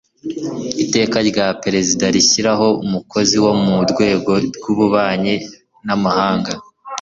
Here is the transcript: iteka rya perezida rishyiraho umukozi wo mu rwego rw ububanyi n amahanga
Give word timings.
iteka 0.83 1.17
rya 1.29 1.47
perezida 1.63 2.05
rishyiraho 2.15 2.67
umukozi 2.85 3.35
wo 3.43 3.53
mu 3.63 3.75
rwego 3.91 4.31
rw 4.55 4.65
ububanyi 4.73 5.35
n 5.85 5.87
amahanga 5.97 6.51